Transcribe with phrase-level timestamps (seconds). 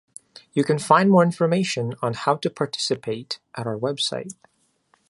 [0.53, 4.33] You can find more information on how to participate at our website.